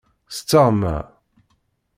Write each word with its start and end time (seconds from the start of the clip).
S 0.35 0.37
teɣma. 0.49 0.97